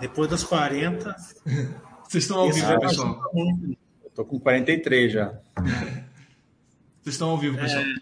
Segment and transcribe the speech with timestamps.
[0.00, 1.14] Depois dos 40.
[2.08, 3.20] Vocês estão ao vivo, é pessoal?
[4.06, 5.40] Estou com 43 já.
[7.00, 7.82] Vocês estão ao vivo, pessoal.
[7.82, 7.94] É...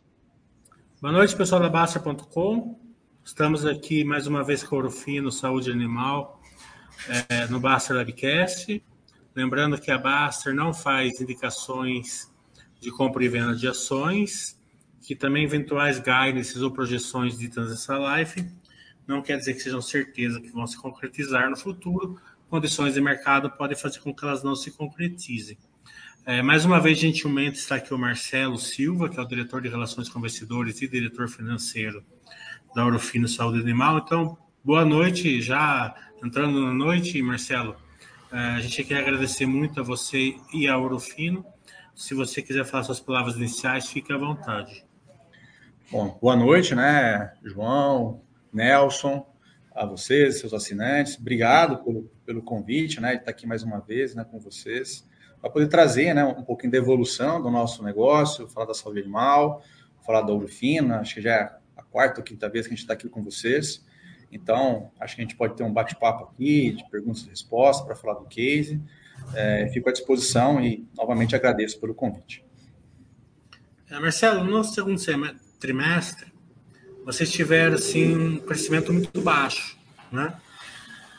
[1.01, 2.79] Boa noite, pessoal da Basta.com.
[3.25, 6.41] Estamos aqui mais uma vez com o Orofino Saúde Animal
[7.29, 8.83] é, no Baster Labcast.
[9.35, 12.33] Lembrando que a Baster não faz indicações
[12.81, 14.59] de compra e venda de ações,
[15.03, 18.51] que também eventuais guidances ou projeções ditas nessa live
[19.07, 22.21] não quer dizer que sejam certeza que vão se concretizar no futuro.
[22.49, 25.57] Condições de mercado podem fazer com que elas não se concretizem.
[26.27, 29.69] É, mais uma vez, gentilmente, está aqui o Marcelo Silva, que é o diretor de
[29.69, 32.05] Relações com Investidores e diretor financeiro
[32.75, 33.99] da Orofino Saúde Animal.
[33.99, 37.75] Então, boa noite, já entrando na noite, Marcelo.
[38.31, 41.45] É, a gente quer agradecer muito a você e a Orofino.
[41.95, 44.85] Se você quiser falar suas palavras iniciais, fique à vontade.
[45.91, 49.27] Bom, boa noite, né, João, Nelson,
[49.75, 51.17] a vocês, seus assinantes.
[51.19, 55.09] Obrigado pelo, pelo convite, né, de estar aqui mais uma vez, né, com vocês,
[55.41, 59.63] para poder trazer, né, um pouquinho da evolução do nosso negócio, falar da saúde animal,
[60.05, 62.85] falar da Urufina, acho que já é a quarta ou quinta vez que a gente
[62.85, 63.85] está aqui com vocês.
[64.33, 67.97] Então, acho que a gente pode ter um bate-papo aqui, de perguntas e respostas, para
[67.97, 68.81] falar do case.
[69.35, 72.45] É, fico à disposição e, novamente, agradeço pelo convite.
[73.91, 75.01] É, Marcelo, no segundo
[75.59, 76.33] trimestre,
[77.13, 79.77] vocês tiveram assim, um crescimento muito baixo.
[80.13, 80.33] Né?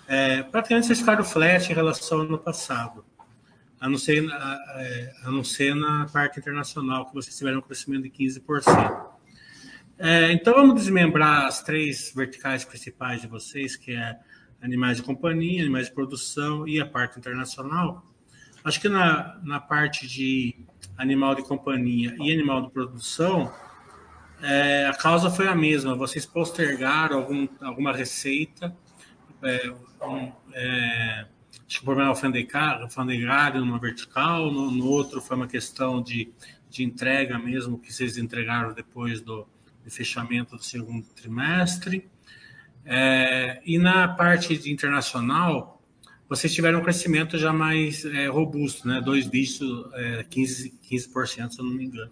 [0.08, 3.04] É, praticamente vocês ficaram flat em relação ao ano passado,
[3.80, 7.62] a não, ser, a, é, a não ser na parte internacional, que vocês tiveram um
[7.62, 9.06] crescimento de 15%.
[10.00, 14.18] É, então vamos desmembrar as três verticais principais de vocês, que é
[14.62, 18.06] animais de companhia, animais de produção e a parte internacional.
[18.64, 20.56] Acho que na, na parte de
[20.98, 23.52] animal de companhia e animal de produção,
[24.42, 25.96] é, a causa foi a mesma.
[25.96, 28.76] Vocês postergaram algum, alguma receita.
[29.44, 31.26] É, um, é,
[31.68, 36.32] acho que o problema alfandegário numa vertical, no, no, outro foi uma questão de,
[36.70, 39.48] de entrega mesmo, que vocês entregaram depois do,
[39.88, 42.10] fechamento do segundo trimestre.
[42.86, 45.82] É, e na parte de internacional,
[46.28, 49.02] vocês tiveram um crescimento já mais é, robusto, né?
[49.02, 52.12] Dois dígitos, é, 15%, 15%, se eu não me engano.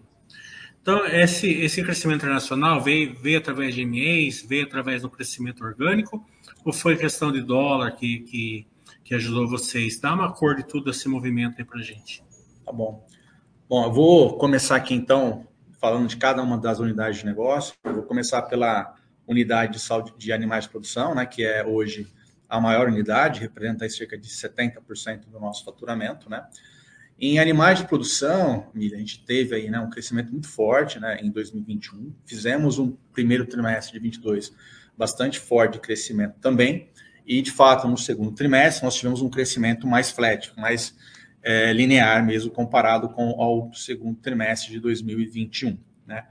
[0.90, 6.26] Então, esse, esse crescimento internacional veio, veio através de MEs, veio através do crescimento orgânico,
[6.64, 8.66] ou foi questão de dólar que, que,
[9.04, 10.00] que ajudou vocês?
[10.00, 12.24] Dá uma cor de tudo esse movimento aí para gente.
[12.66, 13.06] Tá bom.
[13.68, 15.46] Bom, eu vou começar aqui então,
[15.80, 17.72] falando de cada uma das unidades de negócio.
[17.84, 18.96] Eu vou começar pela
[19.28, 22.12] unidade de saúde de animais de produção, né, que é hoje
[22.48, 26.44] a maior unidade, representa cerca de 70% do nosso faturamento, né?
[27.20, 31.30] Em animais de produção, a gente teve aí né, um crescimento muito forte né, em
[31.30, 32.14] 2021.
[32.24, 34.50] Fizemos um primeiro trimestre de 22
[34.96, 36.88] bastante forte de crescimento também.
[37.26, 40.96] E, de fato, no segundo trimestre, nós tivemos um crescimento mais flat, mais
[41.42, 45.78] é, linear mesmo, comparado com ao segundo trimestre de 2021.
[46.06, 46.24] Né?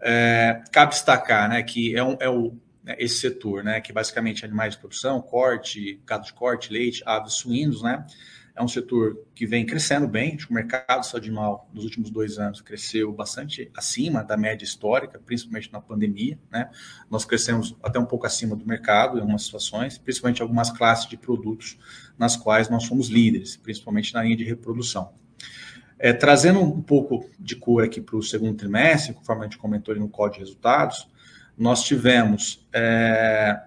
[0.00, 4.42] É, cabe destacar né, que é, um, é o, né, esse setor, né, que basicamente
[4.42, 8.06] animais de produção, corte, gado de corte, leite, aves, suínos, né?
[8.54, 10.34] É um setor que vem crescendo bem.
[10.34, 15.18] Acho que o mercado animal nos últimos dois anos cresceu bastante acima da média histórica,
[15.18, 16.38] principalmente na pandemia.
[16.50, 16.70] Né?
[17.10, 21.16] Nós crescemos até um pouco acima do mercado em algumas situações, principalmente algumas classes de
[21.16, 21.78] produtos
[22.18, 25.12] nas quais nós somos líderes, principalmente na linha de reprodução.
[25.98, 29.94] É, trazendo um pouco de cor aqui para o segundo trimestre, conforme a gente comentou
[29.94, 31.06] no código de resultados,
[31.56, 33.60] nós tivemos é,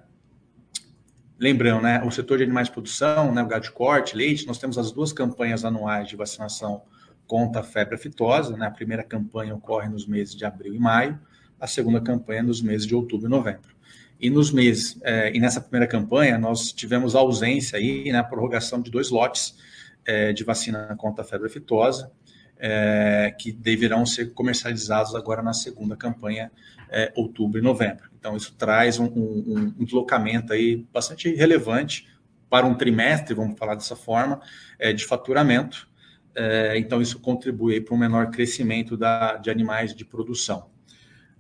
[1.39, 4.57] Lembrando, né, o setor de animais de produção, né, o gado de corte, leite, nós
[4.57, 6.83] temos as duas campanhas anuais de vacinação
[7.25, 8.55] contra a febre aftosa.
[8.55, 8.67] Né?
[8.67, 11.19] A primeira campanha ocorre nos meses de abril e maio,
[11.59, 13.73] a segunda campanha nos meses de outubro e novembro.
[14.19, 18.81] E nos meses, é, e nessa primeira campanha, nós tivemos ausência aí, né, a prorrogação
[18.81, 19.55] de dois lotes
[20.05, 22.11] é, de vacina contra a febre aftosa,
[22.65, 26.49] é, que deverão ser comercializados agora na segunda campanha,
[26.89, 28.09] é, outubro e novembro.
[28.17, 32.07] Então, isso traz um, um, um, deslocamento aí bastante relevante
[32.49, 34.39] para um trimestre, vamos falar dessa forma,
[34.79, 35.89] é, de faturamento.
[36.33, 40.71] É, então, isso contribui para um menor crescimento da, de animais de produção.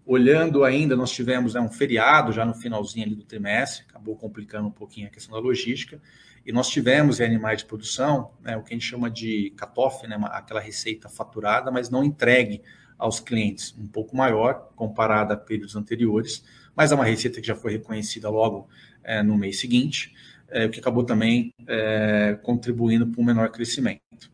[0.05, 4.71] Olhando ainda, nós tivemos né, um feriado já no finalzinho do trimestre, acabou complicando um
[4.71, 6.01] pouquinho a questão da logística,
[6.45, 10.05] e nós tivemos em animais de produção né, o que a gente chama de cut-off,
[10.07, 12.61] né, aquela receita faturada, mas não entregue
[12.97, 16.43] aos clientes, um pouco maior comparada a períodos anteriores,
[16.75, 18.67] mas é uma receita que já foi reconhecida logo
[19.03, 20.13] é, no mês seguinte,
[20.49, 24.31] é, o que acabou também é, contribuindo para um menor crescimento.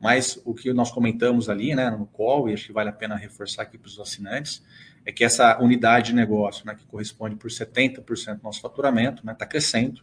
[0.00, 3.14] Mas o que nós comentamos ali né, no call, e acho que vale a pena
[3.14, 4.62] reforçar aqui para os assinantes,
[5.04, 9.44] é que essa unidade de negócio, né, que corresponde por 70% do nosso faturamento, está
[9.44, 10.02] né, crescendo,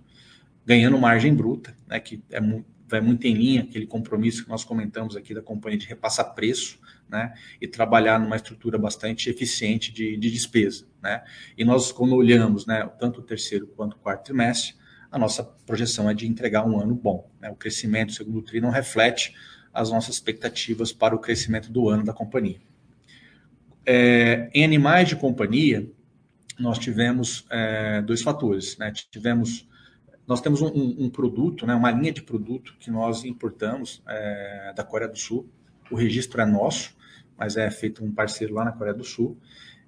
[0.69, 4.63] ganhando margem bruta, né, que é muito, vai muito em linha aquele compromisso que nós
[4.63, 6.79] comentamos aqui da companhia de repassar preço,
[7.09, 11.23] né, e trabalhar numa estrutura bastante eficiente de, de despesa, né.
[11.57, 14.75] E nós, quando olhamos, né, tanto o terceiro quanto o quarto trimestre,
[15.11, 17.31] a nossa projeção é de entregar um ano bom.
[17.41, 17.49] Né?
[17.49, 19.33] O crescimento segundo tri não reflete
[19.73, 22.59] as nossas expectativas para o crescimento do ano da companhia.
[23.83, 25.91] É, em animais de companhia,
[26.59, 28.77] nós tivemos é, dois fatores.
[28.77, 28.91] Né?
[29.09, 29.67] Tivemos,
[30.29, 34.83] nós temos um, um, produto, né, uma linha de produto que nós importamos é, da
[34.83, 35.49] Coreia do Sul.
[35.89, 36.95] O registro é nosso,
[37.35, 39.39] mas é feito um parceiro lá na Coreia do Sul.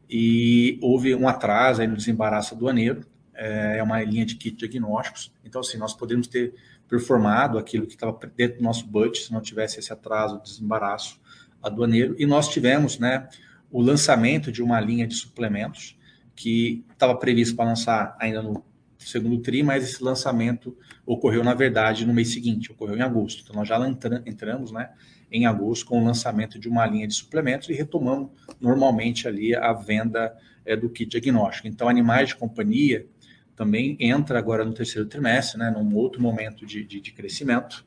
[0.10, 3.06] E houve um atraso aí no desembaraço aduaneiro.
[3.36, 5.32] É, é uma linha de kit diagnósticos.
[5.46, 6.56] Então, assim, nós poderíamos ter
[6.90, 11.22] performado aquilo que estava dentro do nosso budget se não tivesse esse atraso, desembaraço
[11.62, 12.16] aduaneiro.
[12.18, 13.30] E nós tivemos, né,
[13.70, 15.96] o lançamento de uma linha de suplementos
[16.36, 18.71] que estava previsto para lançar ainda no
[19.07, 23.42] segundo tri, mas esse lançamento ocorreu, na verdade, no mês seguinte, ocorreu em agosto.
[23.44, 23.77] Então, nós já
[24.25, 24.89] entramos né,
[25.31, 29.74] em agosto com o lançamento de uma linha de suplementos e retomamos normalmente ali a
[29.74, 31.68] venda é, do kit diagnóstico.
[31.68, 33.07] Então, animais de companhia
[33.56, 37.86] também entra agora no terceiro trimestre, né, num outro momento de, de, de crescimento.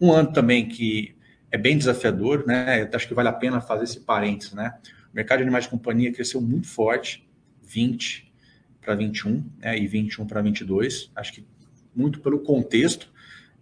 [0.00, 1.14] Um ano também que
[1.50, 2.88] é bem desafiador, né?
[2.92, 4.74] Acho que vale a pena fazer esse parênteses, né?
[5.12, 7.24] O mercado de animais de companhia cresceu muito forte,
[7.62, 8.33] 20
[8.84, 11.10] para 21, né, e 21 para 22.
[11.16, 11.46] Acho que
[11.94, 13.12] muito pelo contexto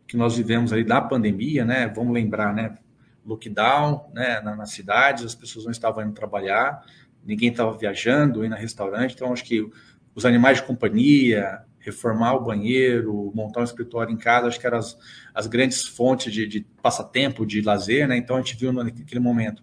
[0.07, 1.89] que nós vivemos ali da pandemia, né?
[1.89, 2.77] Vamos lembrar, né?
[3.25, 4.41] Lockdown, né?
[4.41, 6.85] Na, nas cidades, as pessoas não estavam indo trabalhar,
[7.25, 9.15] ninguém estava viajando, indo a restaurante.
[9.15, 9.67] Então, acho que
[10.15, 14.79] os animais de companhia, reformar o banheiro, montar um escritório em casa, acho que eram
[14.79, 14.99] as,
[15.35, 18.17] as grandes fontes de, de passatempo, de lazer, né?
[18.17, 19.63] Então, a gente viu naquele momento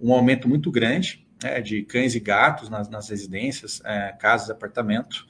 [0.00, 5.26] um aumento muito grande né, de cães e gatos nas, nas residências, é, casas, apartamentos.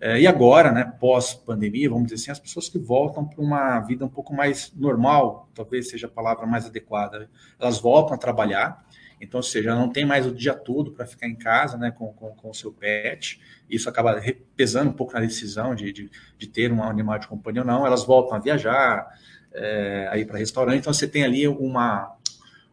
[0.00, 4.04] É, e agora, né, pós-pandemia, vamos dizer assim, as pessoas que voltam para uma vida
[4.04, 7.28] um pouco mais normal, talvez seja a palavra mais adequada,
[7.58, 8.82] elas voltam a trabalhar,
[9.20, 12.10] então, ou seja, não tem mais o dia todo para ficar em casa né, com,
[12.14, 13.38] com, com, o seu pet.
[13.68, 14.18] Isso acaba
[14.56, 17.86] pesando um pouco na decisão de, de, de ter um animal de companhia ou não.
[17.86, 19.06] Elas voltam a viajar,
[19.52, 20.78] é, aí para restaurante.
[20.78, 22.16] Então, você tem ali uma,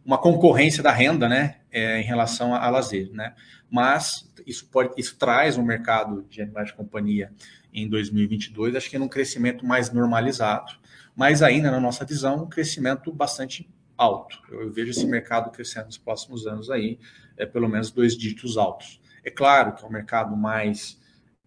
[0.06, 3.36] uma concorrência da renda, né, é, em relação a, a, lazer, né?
[3.70, 7.32] Mas isso pode, isso traz um mercado de animais de companhia
[7.72, 10.72] em 2022, acho que num crescimento mais normalizado,
[11.16, 14.40] mas ainda na nossa visão, um crescimento bastante alto.
[14.50, 16.98] Eu vejo esse mercado crescendo nos próximos anos aí,
[17.36, 19.00] é pelo menos dois dígitos altos.
[19.24, 21.00] É claro que é um mercado mais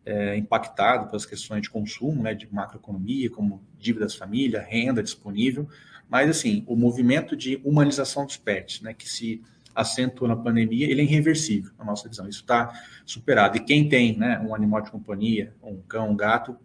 [0.05, 5.69] é, impactado pelas questões de consumo, né, de macroeconomia, como dívidas família, renda disponível,
[6.09, 9.43] mas, assim, o movimento de humanização dos pets, né, que se
[9.81, 12.29] acentuou na pandemia, ele é irreversível, na nossa visão.
[12.29, 12.73] Isso está
[13.05, 13.57] superado.
[13.57, 16.57] E quem tem né, um animal de companhia, um cão, um gato,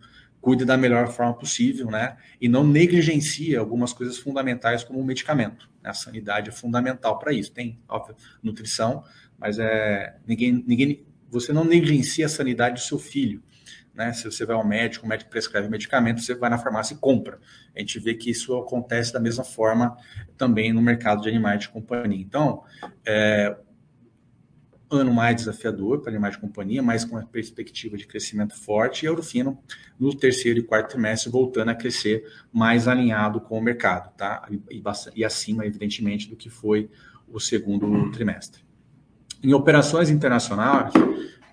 [0.45, 2.17] cuida da melhor forma possível, né?
[2.39, 5.67] E não negligencia algumas coisas fundamentais como o medicamento.
[5.81, 5.89] Né?
[5.89, 7.51] A sanidade é fundamental para isso.
[7.51, 9.03] Tem, óbvio, nutrição,
[9.39, 13.41] mas é ninguém, ninguém, você não negligencia a sanidade do seu filho.
[13.95, 14.11] Né?
[14.13, 17.39] Se você vai ao médico, o médico prescreve medicamento, você vai na farmácia e compra.
[17.75, 19.97] A gente vê que isso acontece da mesma forma
[20.37, 22.21] também no mercado de animais de companhia.
[22.21, 22.63] Então,
[23.05, 23.55] é,
[24.89, 29.07] ano mais desafiador para animais de companhia, mas com a perspectiva de crescimento forte, e
[29.07, 29.57] Eurofino
[29.99, 34.47] no terceiro e quarto trimestre voltando a crescer mais alinhado com o mercado, tá?
[34.69, 34.83] E,
[35.15, 36.89] e acima, evidentemente, do que foi
[37.27, 38.63] o segundo trimestre.
[39.43, 40.93] Em operações internacionais,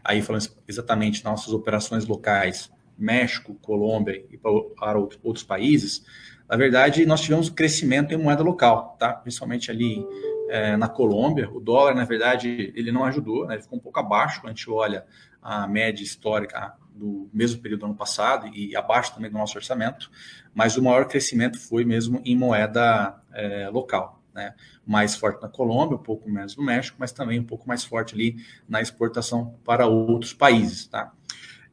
[0.04, 6.04] aí falando exatamente nossas operações locais, México, Colômbia e para outros países,
[6.49, 9.12] na verdade, nós tivemos crescimento em moeda local, tá?
[9.14, 10.06] Principalmente ali
[10.50, 13.54] é, na Colômbia, o dólar, na verdade, ele não ajudou, né?
[13.54, 15.06] ele ficou um pouco abaixo quando a gente olha
[15.40, 20.11] a média histórica do mesmo período do ano passado e abaixo também do nosso orçamento,
[20.54, 24.54] mas o maior crescimento foi mesmo em moeda é, local né?
[24.86, 28.14] mais forte na Colômbia, um pouco menos no México, mas também um pouco mais forte
[28.14, 28.36] ali
[28.68, 30.86] na exportação para outros países.
[30.86, 31.12] Tá?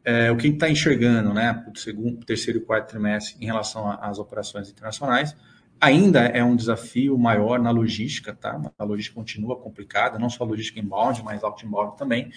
[0.04, 3.46] É, o que a gente está enxergando né, o segundo, terceiro e quarto trimestre em
[3.46, 5.36] relação às operações internacionais,
[5.80, 8.60] ainda é um desafio maior na logística, tá?
[8.78, 12.32] A logística continua complicada, não só a logística inbound, mas outbound também.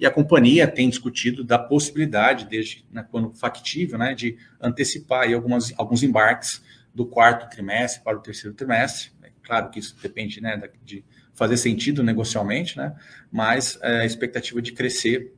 [0.00, 5.74] E a companhia tem discutido da possibilidade, desde né, quando factível, né, de antecipar algumas,
[5.76, 6.62] alguns embarques
[6.94, 9.10] do quarto trimestre para o terceiro trimestre,
[9.46, 12.96] Claro que isso depende né, de fazer sentido negocialmente, né?
[13.30, 15.32] mas é, a expectativa de crescer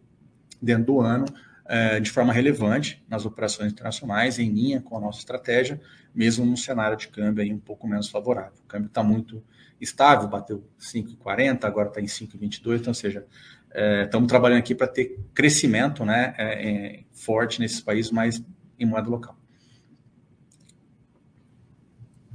[0.63, 1.27] dentro do ano
[1.67, 5.79] é, de forma relevante nas operações internacionais, em linha com a nossa estratégia,
[6.15, 8.59] mesmo num cenário de câmbio aí um pouco menos favorável.
[8.65, 9.45] O câmbio está muito
[9.79, 13.27] estável, bateu 5,40, agora está em 5,22, então, ou seja,
[13.71, 18.43] é, estamos trabalhando aqui para ter crescimento né, é, é, forte nesses países, mas
[18.79, 19.39] em moeda local.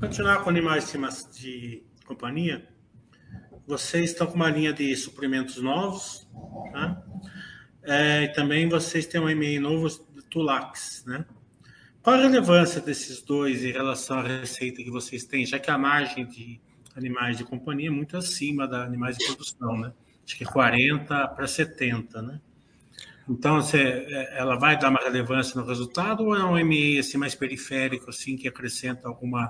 [0.04, 0.94] Continuar com animais
[1.34, 2.68] de, companhia,
[3.66, 6.28] vocês estão com uma linha de suprimentos novos,
[6.74, 7.02] tá?
[7.84, 9.88] É, e também vocês têm um EMEI novo
[10.30, 11.26] Tulax, né?
[12.02, 15.78] Qual a relevância desses dois em relação à receita que vocês têm, já que a
[15.78, 16.60] margem de
[16.98, 19.94] animais de companhia é muito acima da animais de produção, né?
[20.26, 22.42] Acho que é 40 para 70, né?
[23.30, 27.18] Então, você, é, ela vai dar uma relevância no resultado ou é um ME assim,
[27.18, 29.50] mais periférico, assim, que acrescenta alguma,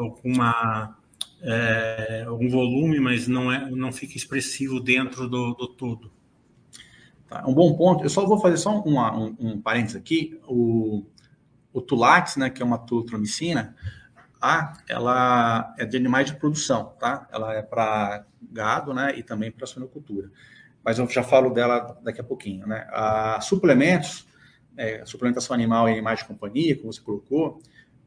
[0.00, 0.96] alguma
[1.42, 6.12] é, algum volume, mas não, é, não fica expressivo dentro do, do todo?
[7.28, 8.04] Tá, um bom ponto.
[8.04, 10.38] Eu só vou fazer só um, um, um parênteses aqui.
[10.46, 11.04] O,
[11.72, 13.74] o Tulax, né, que é uma tulotromicina,
[14.40, 17.28] a, ela é de animais de produção, tá?
[17.32, 20.30] Ela é para gado, né, e também para suinocultura.
[20.82, 22.86] Mas eu já falo dela daqui a pouquinho, né?
[22.90, 24.26] A suplementos,
[24.76, 27.62] é, suplementação animal em animais de companhia, como você colocou,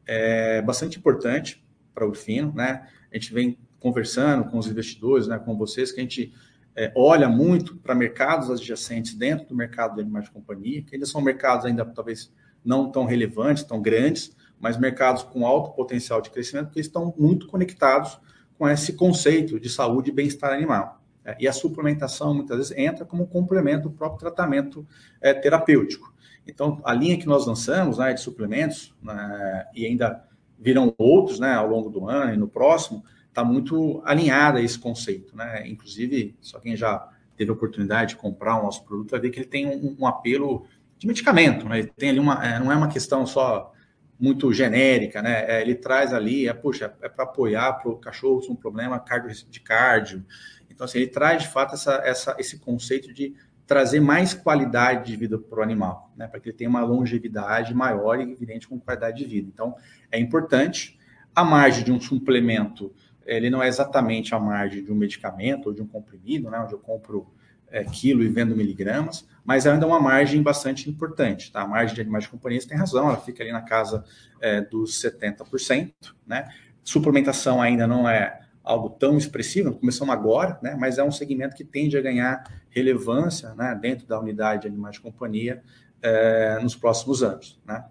[0.06, 2.88] é bastante importante para o fino, né?
[3.12, 6.32] A gente vem conversando com os investidores, né, com vocês, que a gente
[6.74, 11.06] é, olha muito para mercados adjacentes dentro do mercado de animais de companhia, que ainda
[11.06, 12.32] são mercados ainda talvez
[12.64, 17.46] não tão relevantes, tão grandes, mas mercados com alto potencial de crescimento, que estão muito
[17.46, 18.18] conectados
[18.56, 21.02] com esse conceito de saúde e bem-estar animal.
[21.24, 24.86] É, e a suplementação, muitas vezes, entra como complemento do próprio tratamento
[25.20, 26.14] é, terapêutico.
[26.46, 30.24] Então, a linha que nós lançamos né, de suplementos, né, e ainda
[30.58, 34.78] virão outros né, ao longo do ano e no próximo, está muito alinhada a esse
[34.78, 35.36] conceito.
[35.36, 35.66] Né?
[35.68, 39.40] Inclusive, só quem já teve a oportunidade de comprar o nosso produto vai ver que
[39.40, 40.66] ele tem um, um apelo
[40.98, 41.68] de medicamento.
[41.68, 41.80] Né?
[41.80, 43.72] Ele tem ali uma, é, não é uma questão só
[44.18, 45.44] muito genérica, né?
[45.48, 49.02] É, ele traz ali, é, puxa, é para apoiar para o cachorro com um problema
[49.50, 50.24] de cardio.
[50.70, 53.34] Então, assim, ele traz de fato essa, essa, esse conceito de
[53.66, 56.26] trazer mais qualidade de vida para o animal, né?
[56.26, 59.50] Para que ele tenha uma longevidade maior e evidente com qualidade de vida.
[59.52, 59.74] Então,
[60.10, 60.98] é importante.
[61.34, 62.94] A margem de um suplemento,
[63.26, 66.60] ele não é exatamente a margem de um medicamento ou de um comprimido, né?
[66.60, 67.32] Onde eu compro
[67.74, 71.50] é, quilo e vendo miligramas, mas ainda é uma margem bastante importante.
[71.50, 71.62] Tá?
[71.62, 74.04] A margem de animais de companhia tem razão, ela fica ali na casa
[74.40, 75.92] é, dos 70%.
[76.24, 76.48] Né?
[76.84, 80.74] Suplementação ainda não é algo tão expressivo, começamos agora, né?
[80.78, 83.78] mas é um segmento que tende a ganhar relevância né?
[83.80, 85.62] dentro da unidade de animais de companhia
[86.02, 87.60] é, nos próximos anos.
[87.66, 87.84] Né?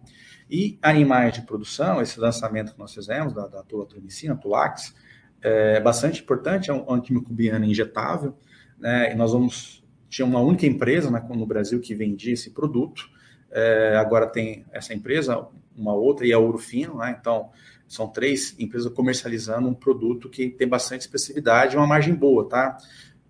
[0.49, 4.93] E animais de produção, esse lançamento que nós fizemos da, da tulatromicina, Tulax,
[5.41, 8.37] é bastante importante, é um antimicrobiano injetável,
[8.79, 9.11] né?
[9.11, 13.09] E nós vamos tinha uma única empresa né, no Brasil que vendia esse produto.
[13.51, 17.17] É, agora tem essa empresa, uma outra, e a Ouro Fino, né?
[17.19, 17.49] Então,
[17.93, 22.75] são três empresas comercializando um produto que tem bastante expressividade e uma margem boa, tá?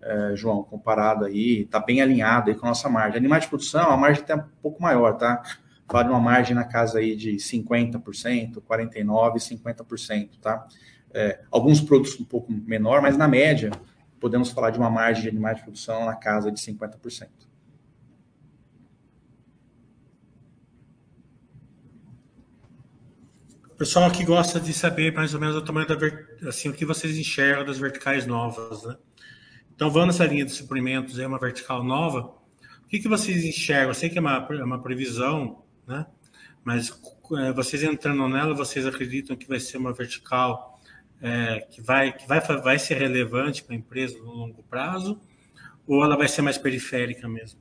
[0.00, 3.18] É, João, comparado aí, está bem alinhado aí com a nossa margem.
[3.18, 5.42] Animais de produção, a margem está um pouco maior, tá?
[5.86, 10.66] Vale uma margem na casa aí de 50%, 49%, 50%, tá?
[11.12, 13.70] É, alguns produtos um pouco menor, mas na média,
[14.18, 17.28] podemos falar de uma margem de animais de produção na casa de 50%.
[23.84, 27.18] Pessoal aqui gosta de saber mais ou menos o tamanho da assim, o que vocês
[27.18, 28.96] enxergam das verticais novas, né?
[29.74, 32.34] Então, vamos nessa linha de suprimentos, é uma vertical nova.
[32.82, 33.90] O que, que vocês enxergam?
[33.90, 36.06] Eu sei que é uma, é uma previsão, né?
[36.64, 36.98] Mas
[37.36, 40.80] é, vocês entrando nela, vocês acreditam que vai ser uma vertical
[41.20, 45.20] é, que, vai, que vai, vai ser relevante para a empresa no longo prazo,
[45.86, 47.60] ou ela vai ser mais periférica mesmo?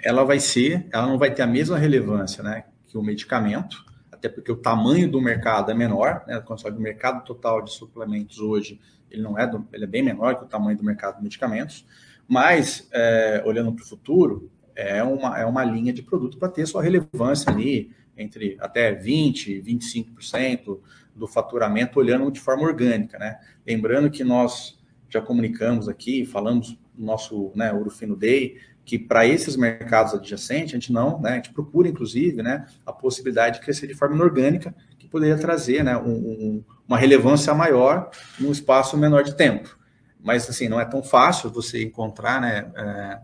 [0.00, 3.87] Ela vai ser, ela não vai ter a mesma relevância né, que o medicamento,
[4.18, 8.80] até porque o tamanho do mercado é menor, né, do mercado total de suplementos hoje,
[9.10, 11.86] ele não é, do, ele é bem menor que o tamanho do mercado de medicamentos,
[12.26, 16.66] mas é, olhando para o futuro, é uma, é uma linha de produto para ter
[16.66, 20.78] sua relevância ali entre até 20%, 25%
[21.14, 23.38] do faturamento olhando de forma orgânica, né?
[23.66, 28.58] Lembrando que nós já comunicamos aqui, falamos no nosso né, Urufino Day,
[28.88, 32.90] que para esses mercados adjacentes, a gente não, né, a gente procura, inclusive, né, a
[32.90, 38.10] possibilidade de crescer de forma inorgânica, que poderia trazer né, um, um, uma relevância maior
[38.40, 39.78] num espaço menor de tempo.
[40.18, 43.18] Mas, assim, não é tão fácil você encontrar né, é,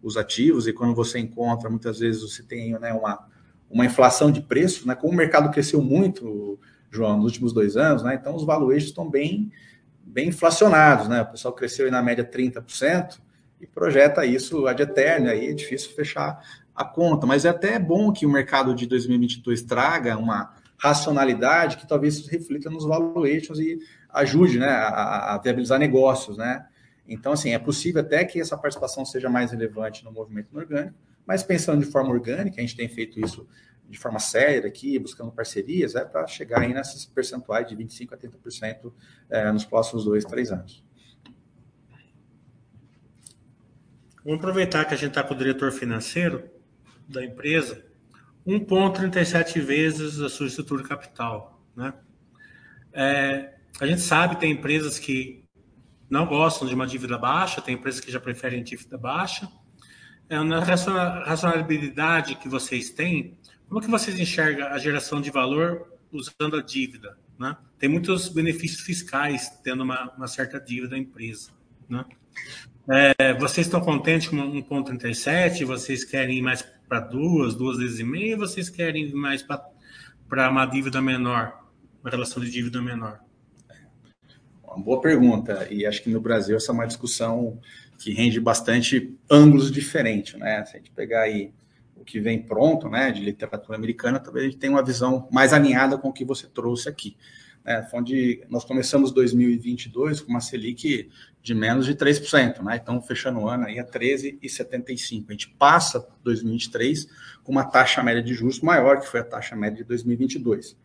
[0.00, 3.26] os ativos, e quando você encontra, muitas vezes você tem né, uma,
[3.68, 6.56] uma inflação de preço, né, como o mercado cresceu muito,
[6.88, 8.14] João, nos últimos dois anos, né?
[8.14, 9.50] Então os valuations estão bem,
[10.04, 11.22] bem inflacionados, né?
[11.22, 13.18] O pessoal cresceu na média 30%
[13.60, 16.42] e projeta isso ad eterno, aí é difícil fechar
[16.74, 21.86] a conta, mas é até bom que o mercado de 2022 traga uma racionalidade que
[21.86, 26.66] talvez reflita nos valuations e ajude, né, a, a viabilizar negócios, né?
[27.06, 31.42] Então, assim, é possível até que essa participação seja mais relevante no movimento orgânico, mas
[31.42, 33.46] pensando de forma orgânica, a gente tem feito isso
[33.88, 38.16] de forma séria aqui, buscando parcerias, é para chegar aí nesses percentuais de 25% a
[38.16, 38.92] 30%
[39.28, 40.84] é, nos próximos dois, três anos.
[44.24, 46.44] Vamos aproveitar que a gente está com o diretor financeiro
[47.08, 47.82] da empresa,
[48.46, 51.64] 1,37 vezes a sua estrutura capital.
[51.74, 51.94] Né?
[52.92, 55.44] É, a gente sabe que tem empresas que
[56.08, 59.50] não gostam de uma dívida baixa, tem empresas que já preferem dívida baixa.
[60.28, 65.94] É, na racionalidade que vocês têm, como é que vocês enxergam a geração de valor
[66.12, 67.16] usando a dívida?
[67.38, 67.56] Né?
[67.78, 71.50] Tem muitos benefícios fiscais tendo uma, uma certa dívida da empresa.
[71.88, 72.04] Né?
[72.92, 75.64] É, vocês estão contentes com 1,37?
[75.64, 78.36] Vocês querem ir mais para duas, duas vezes e meia?
[78.36, 81.56] Vocês querem ir mais para uma dívida menor,
[82.02, 83.20] uma relação de dívida menor?
[84.64, 85.68] Uma boa pergunta.
[85.70, 87.60] E acho que no Brasil essa é uma discussão
[87.96, 90.64] que rende bastante ângulos diferentes, né?
[90.64, 91.52] Se a gente pegar aí
[91.94, 95.52] o que vem pronto, né, de literatura americana, talvez a gente tenha uma visão mais
[95.52, 97.16] alinhada com o que você trouxe aqui.
[97.70, 97.88] Né?
[97.92, 101.08] Onde nós começamos 2022 com uma Selic
[101.40, 102.80] de menos de 3%, né?
[102.82, 105.26] Então, fechando o ano aí a 13,75.
[105.28, 107.06] A gente passa 2023
[107.44, 110.76] com uma taxa média de juros maior que foi a taxa média de 2022.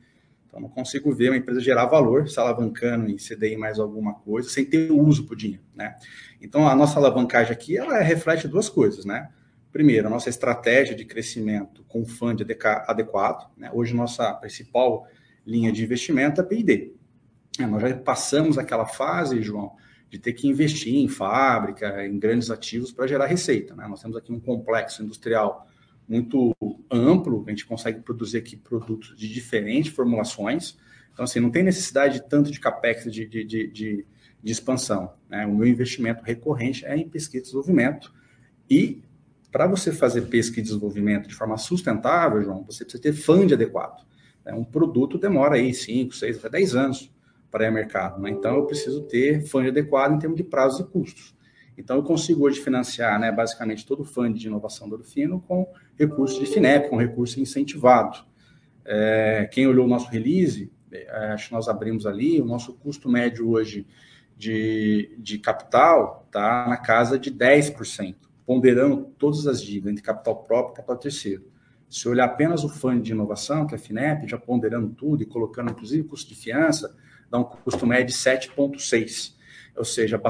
[0.47, 4.47] Então, não consigo ver uma empresa gerar valor se alavancando em CDI mais alguma coisa,
[4.47, 5.97] sem ter uso para o dinheiro, né?
[6.39, 9.29] Então, a nossa alavancagem aqui, ela reflete duas coisas, né?
[9.71, 12.45] Primeiro, a nossa estratégia de crescimento com fundo
[12.87, 13.51] adequado.
[13.57, 13.69] Né?
[13.73, 15.05] Hoje, nossa principal
[15.45, 16.93] linha de investimento é P&D.
[17.59, 19.73] É, nós já passamos aquela fase, João,
[20.09, 23.75] de ter que investir em fábrica, em grandes ativos para gerar receita.
[23.75, 23.87] Né?
[23.87, 25.67] Nós temos aqui um complexo industrial
[26.07, 26.55] muito
[26.91, 30.77] amplo, a gente consegue produzir aqui produtos de diferentes formulações.
[31.13, 34.05] Então, assim, não tem necessidade tanto de capex de, de, de, de,
[34.43, 35.13] de expansão.
[35.29, 35.45] Né?
[35.45, 38.13] O meu investimento recorrente é em pesquisa e desenvolvimento.
[38.69, 39.01] E
[39.51, 44.05] para você fazer pesquisa e desenvolvimento de forma sustentável, João, você precisa ter fundo adequado.
[44.45, 44.53] Né?
[44.53, 47.11] Um produto demora aí 5, 6, até 10 anos
[47.49, 48.21] para ir ao mercado.
[48.21, 48.29] Né?
[48.29, 51.35] Então, eu preciso ter fundo adequado em termos de prazos e custos.
[51.77, 55.67] Então, eu consigo hoje financiar né, basicamente todo o fundo de inovação do Orofino com
[55.97, 58.19] recursos de FINEP, com recurso incentivado.
[58.85, 63.09] É, quem olhou o nosso release, é, acho que nós abrimos ali, o nosso custo
[63.09, 63.85] médio hoje
[64.37, 68.15] de, de capital está na casa de 10%,
[68.45, 71.54] ponderando todas as dívidas entre capital próprio e capital terceiro.
[71.89, 75.25] Se olhar apenas o fundo de inovação, que é a FINEP, já ponderando tudo e
[75.25, 76.95] colocando inclusive custo de fiança,
[77.29, 79.35] dá um custo médio de 7,6,
[79.75, 80.21] ou seja,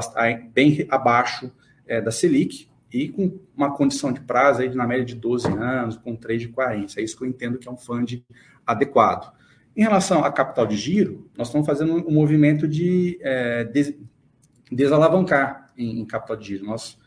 [0.52, 1.52] bem abaixo
[1.86, 5.96] é, da Selic e com uma condição de prazo aí na média de 12 anos,
[5.96, 7.00] com 3 de 40.
[7.00, 8.22] É isso que eu entendo que é um fundo
[8.66, 9.32] adequado.
[9.76, 13.94] Em relação a capital de giro, nós estamos fazendo um movimento de é, des,
[14.72, 16.64] desalavancar em, em, capital de giro.
[16.64, 16.98] Nós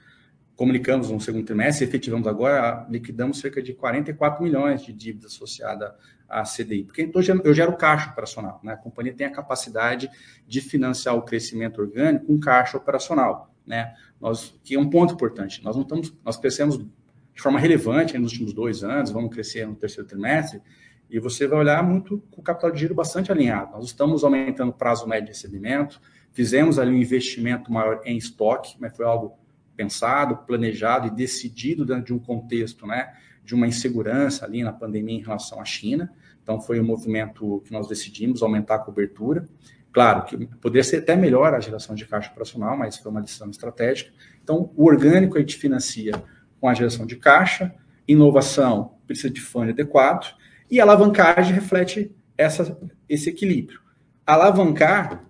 [0.59, 5.95] comunicamos no segundo trimestre, efetivamos agora, liquidamos cerca de 44 milhões de dívida associada
[6.27, 8.59] a CDI, porque então eu gero caixa operacional.
[8.61, 8.73] Né?
[8.73, 10.11] A companhia tem a capacidade
[10.45, 13.55] de financiar o crescimento orgânico com caixa operacional.
[13.65, 13.95] Né?
[14.19, 15.63] Nós, que é um ponto importante.
[15.63, 19.75] Nós não estamos, nós crescemos de forma relevante nos últimos dois anos, vamos crescer no
[19.75, 20.61] terceiro trimestre,
[21.09, 23.71] e você vai olhar muito com o capital de giro bastante alinhado.
[23.71, 26.01] Nós estamos aumentando o prazo médio de recebimento,
[26.33, 29.39] fizemos ali um investimento maior em estoque, mas foi algo
[29.79, 33.13] pensado, planejado e decidido dentro de um contexto, né?
[33.45, 36.11] de uma insegurança ali na pandemia em relação à China.
[36.43, 39.47] Então, foi um movimento que nós decidimos aumentar a cobertura.
[39.93, 43.49] Claro que poderia ser até melhor a geração de caixa operacional, mas foi uma decisão
[43.49, 44.11] estratégica.
[44.43, 46.11] Então, o orgânico a gente financia
[46.59, 47.73] com a geração de caixa,
[48.05, 50.35] inovação precisa de fundo adequado,
[50.69, 53.79] e a alavancagem reflete essa, esse equilíbrio.
[54.25, 55.23] Alavancar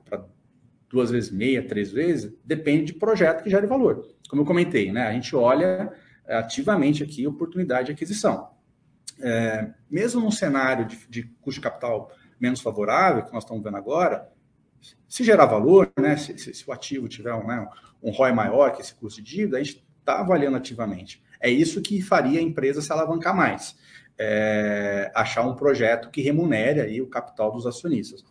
[0.90, 4.06] duas vezes meia, três vezes, depende de projeto que gere valor.
[4.30, 5.08] Como eu comentei, né?
[5.08, 5.92] A gente olha
[6.28, 8.50] ativamente aqui oportunidade de aquisição.
[9.22, 13.78] É, mesmo num cenário de, de custo de capital menos favorável, que nós estamos vendo
[13.78, 14.30] agora,
[15.08, 17.68] se gerar valor, né, se, se, se o ativo tiver um, né,
[18.02, 21.22] um ROI maior que esse custo de dívida, a gente está avaliando ativamente.
[21.42, 23.78] É isso que faria a empresa se alavancar mais.
[24.18, 28.24] É, achar um projeto que remunere aí o capital dos acionistas.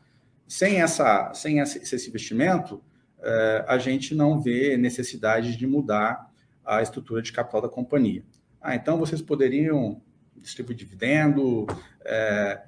[0.48, 2.82] Sem, essa, sem esse, investimento,
[3.20, 6.32] é, a gente não vê necessidade de mudar
[6.64, 8.24] a estrutura de capital da companhia.
[8.60, 10.00] Ah, então vocês poderiam
[10.36, 11.66] distribuir dividendo.
[12.04, 12.62] É,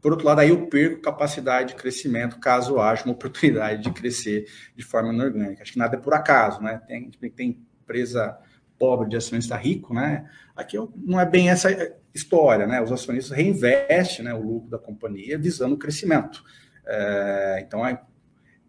[0.00, 4.46] por outro lado, aí eu perco capacidade de crescimento caso haja uma oportunidade de crescer
[4.74, 5.62] de forma inorgânica.
[5.62, 6.80] Acho que nada é por acaso, né?
[6.86, 8.38] Tem, tem empresa
[8.78, 10.28] pobre de acionista rico, né?
[10.56, 11.68] Aqui não é bem essa
[12.14, 12.80] história, né?
[12.80, 16.42] Os acionistas reinvestem né, o lucro da companhia visando o crescimento.
[16.88, 18.00] É, então, é,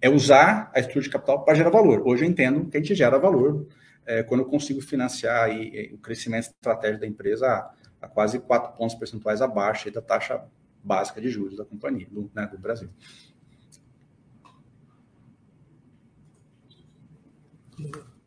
[0.01, 2.05] é usar a estrutura de capital para gerar valor.
[2.05, 3.65] Hoje eu entendo que a gente gera valor
[4.05, 7.69] é, quando eu consigo financiar aí, é, o crescimento estratégico da empresa
[8.01, 10.43] a quase 4 pontos percentuais abaixo da taxa
[10.83, 12.89] básica de juros da companhia, do, né, do Brasil.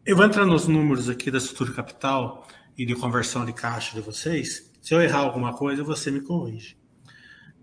[0.04, 4.00] Eu vou entrar nos números aqui da estrutura capital e de conversão de caixa de
[4.00, 4.70] vocês.
[4.80, 6.76] Se eu errar alguma coisa, você me corrige.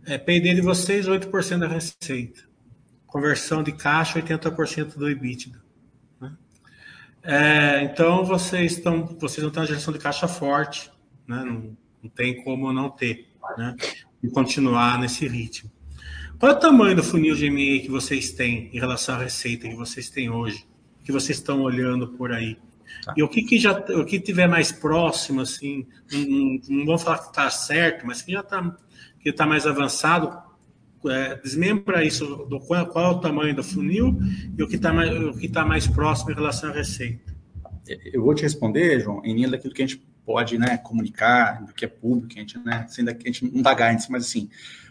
[0.10, 2.42] É, PD de vocês, 8% da receita.
[3.06, 5.62] Conversão de caixa, 80% do EBITDA.
[6.20, 6.32] Né?
[7.22, 10.92] É, então, vocês, estão, vocês não têm uma geração de caixa forte.
[11.28, 11.44] Né?
[11.46, 13.28] Não, não tem como não ter.
[13.56, 13.76] Né?
[14.24, 15.70] E continuar nesse ritmo.
[16.40, 19.70] Qual é o tamanho do funil de M&A que vocês têm em relação à receita
[19.70, 20.66] que vocês têm hoje?
[21.04, 22.58] Que vocês estão olhando por aí?
[23.06, 23.14] Tá.
[23.16, 27.20] E o que, que já o que tiver mais próximo, assim, não, não vou falar
[27.20, 28.76] que está certo, mas que já está
[29.20, 30.38] que está mais avançado,
[31.08, 34.18] é, desmembra isso do qual, qual, é o tamanho do funil
[34.58, 37.34] e o que está mais, o que tá mais próximo em relação à receita.
[38.14, 41.74] Eu vou te responder, João, em linha daquilo que a gente pode né, comunicar, do
[41.74, 44.50] que é público, a gente, né, sendo que a gente não dá guidance, mas assim,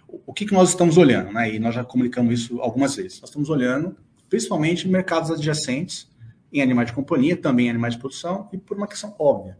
[0.08, 1.54] o que, que nós estamos olhando, né?
[1.54, 3.20] E nós já comunicamos isso algumas vezes.
[3.20, 3.94] Nós estamos olhando
[4.28, 6.08] principalmente mercados adjacentes
[6.52, 9.56] em animais de companhia, também em animais de produção, e por uma questão óbvia.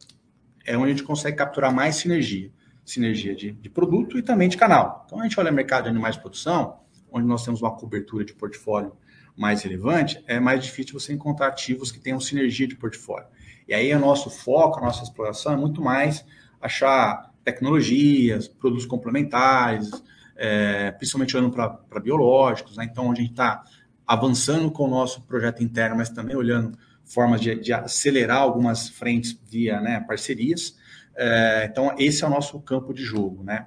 [0.65, 2.51] É onde a gente consegue capturar mais sinergia.
[2.91, 5.05] Sinergia de, de produto e também de canal.
[5.07, 8.33] Então, a gente olha mercado de animais de produção, onde nós temos uma cobertura de
[8.33, 8.93] portfólio
[9.37, 13.29] mais relevante, é mais difícil você encontrar ativos que tenham sinergia de portfólio.
[13.69, 16.25] E aí, o nosso foco, a nossa exploração é muito mais
[16.61, 19.91] achar tecnologias, produtos complementares,
[20.37, 22.89] é, principalmente olhando para biológicos, né?
[22.91, 23.65] então a gente está
[24.07, 29.39] avançando com o nosso projeto interno, mas também olhando formas de, de acelerar algumas frentes
[29.51, 30.77] via né, parcerias.
[31.21, 33.43] É, então, esse é o nosso campo de jogo.
[33.43, 33.67] Né?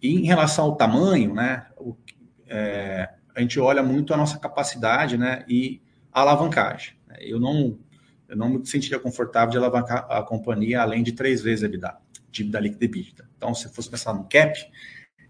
[0.00, 1.96] E em relação ao tamanho, né, o,
[2.46, 5.80] é, a gente olha muito a nossa capacidade né, e
[6.12, 6.94] a alavancagem.
[7.18, 7.78] Eu não,
[8.28, 11.96] eu não me sentiria confortável de alavancar a companhia além de três vezes a EBITDA,
[12.30, 13.28] dívida líquida e EBITDA.
[13.36, 14.70] Então, se fosse pensar no CAP,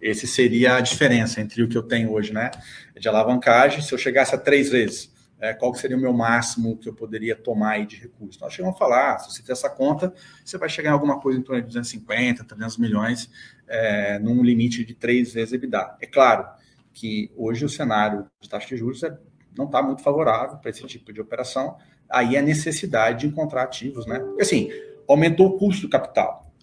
[0.00, 2.50] esse seria a diferença entre o que eu tenho hoje, né?
[2.98, 5.11] De alavancagem, se eu chegasse a três vezes,
[5.42, 8.38] é, qual seria o meu máximo que eu poderia tomar de recurso?
[8.40, 11.36] Nós chegamos a falar, se você fizer essa conta, você vai chegar em alguma coisa
[11.36, 13.28] em torno de 250, 300 milhões,
[13.66, 15.96] é, num limite de três vezes EBITDA.
[16.00, 16.46] É claro
[16.94, 19.18] que hoje o cenário de taxa de juros é,
[19.58, 21.76] não está muito favorável para esse tipo de operação,
[22.08, 24.20] aí a necessidade de encontrar ativos, né?
[24.20, 24.70] Porque assim,
[25.08, 26.54] aumentou o custo do capital,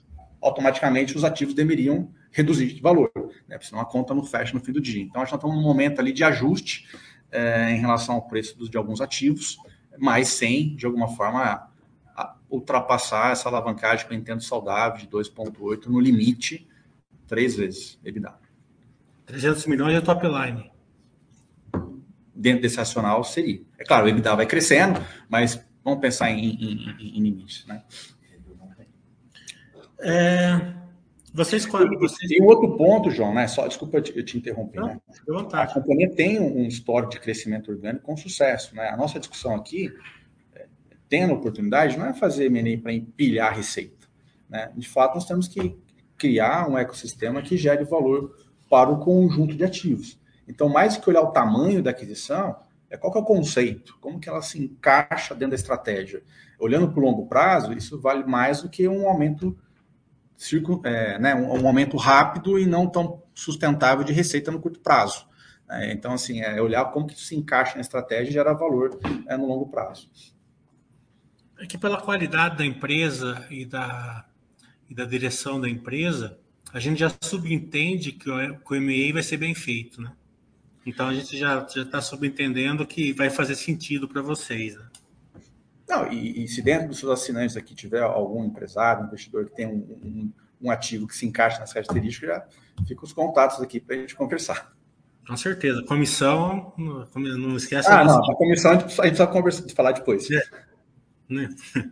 [0.41, 3.11] automaticamente os ativos deveriam reduzir de valor,
[3.45, 3.57] né?
[3.57, 5.03] Porque senão a conta não fecha no fim do dia.
[5.03, 6.87] Então, a gente está num momento ali de ajuste
[7.31, 9.57] é, em relação ao preço de alguns ativos,
[9.97, 11.69] mas sem, de alguma forma,
[12.49, 16.67] ultrapassar essa alavancagem que eu entendo saudável de 2,8 no limite,
[17.27, 18.33] três vezes EBITDA.
[19.25, 20.71] 300 milhões é top line.
[22.33, 23.61] Dentro desse racional seria.
[23.77, 27.65] É claro, o EBITDA vai crescendo, mas vamos pensar em, em, em, em limites.
[27.67, 27.83] Né?
[29.99, 30.78] É,
[31.33, 32.29] vocês, vocês...
[32.29, 33.47] Tem outro ponto, João, né?
[33.47, 34.81] Só, desculpa eu te, te interromper.
[34.81, 34.99] Né?
[35.53, 38.75] A companhia tem um histórico de crescimento orgânico com sucesso.
[38.75, 38.89] Né?
[38.89, 39.91] A nossa discussão aqui,
[40.55, 40.67] é,
[41.07, 44.07] tendo oportunidade, não é fazer M&A para empilhar receita.
[44.49, 44.71] Né?
[44.75, 45.77] De fato, nós temos que
[46.17, 48.35] criar um ecossistema que gere valor
[48.69, 50.19] para o conjunto de ativos.
[50.47, 52.55] Então, mais do que olhar o tamanho da aquisição,
[52.89, 56.23] é qual é o conceito, como que ela se encaixa dentro da estratégia.
[56.59, 59.55] Olhando para o longo prazo, isso vale mais do que um aumento
[60.39, 64.79] circo, é, né, um, um, aumento rápido e não tão sustentável de receita no curto
[64.79, 65.27] prazo.
[65.69, 68.97] É, então, assim, é olhar como que se encaixa na estratégia e gera valor
[69.27, 70.09] é, no longo prazo.
[71.59, 74.25] É que pela qualidade da empresa e da,
[74.89, 76.39] e da direção da empresa,
[76.71, 80.13] a gente já subentende que o, o MA vai ser bem feito, né?
[80.85, 84.75] Então a gente já está subentendendo que vai fazer sentido para vocês.
[84.77, 84.85] Né?
[85.89, 89.65] Não, e, e, se dentro dos seus assinantes aqui tiver algum empresário, investidor que tem
[89.65, 92.45] um, um, um ativo que se encaixa nas características, já
[92.87, 94.71] fica os contatos aqui para a gente conversar.
[95.27, 95.83] Com certeza.
[95.83, 97.89] Comissão, não esquece.
[97.89, 100.29] Ah, não, a comissão a gente precisa conversar, falar depois.
[100.29, 100.41] É.
[101.27, 101.49] Né?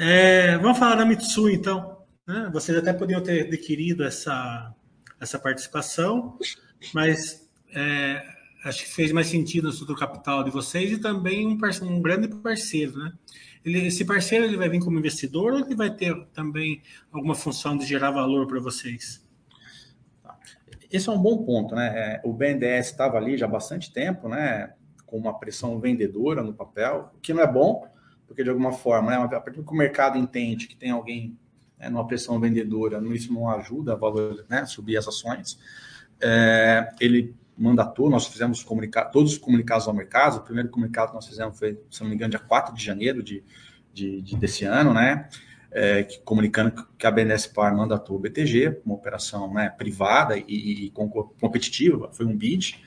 [0.00, 2.02] É, vamos falar da Mitsui, então.
[2.24, 2.48] Né?
[2.52, 4.72] Vocês até poderiam ter adquirido essa,
[5.20, 6.38] essa participação,
[6.94, 8.22] mas é,
[8.64, 12.28] acho que fez mais sentido no estudo capital de vocês e também um, um grande
[12.28, 13.12] parceiro, né?
[13.64, 17.76] Ele, esse parceiro ele vai vir como investidor ou ele vai ter também alguma função
[17.76, 19.26] de gerar valor para vocês?
[20.90, 21.92] Esse é um bom ponto, né?
[21.94, 24.72] É, o BNDES estava ali já há bastante tempo, né?
[25.04, 27.86] Com uma pressão vendedora no papel, o que não é bom,
[28.26, 29.16] porque de alguma forma, né?
[29.16, 31.36] A partir que o mercado entende que tem alguém
[31.78, 34.64] né, numa pressão vendedora, isso não ajuda a valor, né?
[34.64, 35.58] Subir as ações.
[36.20, 40.38] É, ele mandatou, nós fizemos comunicar, todos os comunicados ao mercado.
[40.38, 43.22] O primeiro comunicado que nós fizemos foi, se não me engano, dia 4 de janeiro
[43.22, 43.42] de,
[43.92, 45.28] de, de desse ano, né?
[45.70, 50.92] é, que, comunicando que a BNSPAR mandatou o BTG, uma operação né, privada e, e,
[51.40, 52.82] competitiva, foi um bid.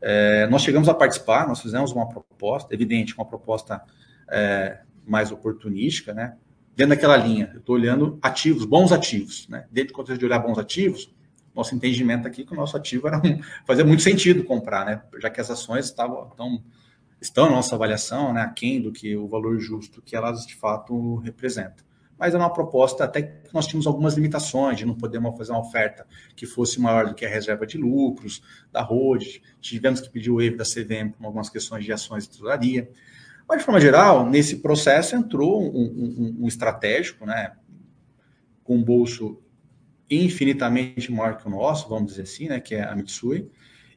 [0.00, 3.82] É, nós chegamos a participar, nós fizemos uma proposta, evidente, uma proposta
[4.28, 6.36] é, mais oportunística, né?
[6.76, 9.66] Dentro daquela linha, eu estou olhando ativos, bons ativos, né?
[9.70, 11.13] Dentro do contexto de olhar bons ativos,
[11.54, 15.02] nosso entendimento aqui é que o nosso ativo era um, fazia muito sentido comprar, né?
[15.20, 16.62] Já que as ações estavam tão,
[17.20, 18.42] estão na nossa avaliação, né?
[18.42, 21.84] Aquém do que o valor justo que elas de fato representam
[22.18, 25.60] mas era uma proposta até que nós tínhamos algumas limitações de não podermos fazer uma
[25.60, 30.30] oferta que fosse maior do que a reserva de lucros da Rode, tivemos que pedir
[30.30, 32.90] o waiver da CVM por algumas questões de ações de tesouraria.
[33.48, 37.52] Mas, de forma geral, nesse processo entrou um, um, um estratégico, né,
[38.62, 39.38] com bolso
[40.10, 43.50] infinitamente maior que o nosso, vamos dizer assim, né, que é a Mitsui.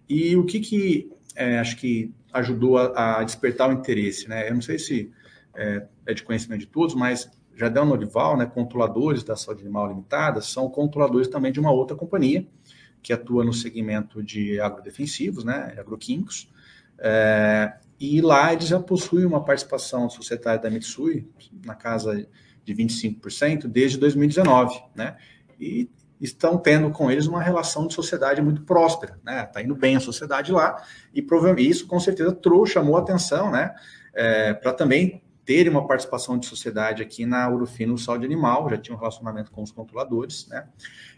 [0.07, 4.27] E o que, que é, acho que ajudou a, a, despertar o interesse?
[4.29, 4.49] Né?
[4.49, 5.11] Eu não sei se
[5.55, 10.41] é, é de conhecimento de todos, mas Jardel Norival, né, controladores da saúde animal limitada,
[10.41, 12.47] são controladores também de uma outra companhia
[13.01, 16.49] que atua no segmento de agrodefensivos, né, agroquímicos,
[16.99, 21.27] é, e lá eles já possuem uma participação societária da Mitsui
[21.65, 22.27] na casa
[22.63, 25.17] de 25% desde 2019, né,
[25.59, 25.89] e
[26.19, 29.99] estão tendo com eles uma relação de sociedade muito próspera, né, tá indo bem a
[29.99, 33.73] sociedade lá, e provavelmente isso com certeza trouxe, chamou atenção, né,
[34.13, 38.93] é, para também terem uma participação de sociedade aqui na Urufino Saúde Animal, já tinha
[38.93, 40.67] um relacionamento com os controladores, né?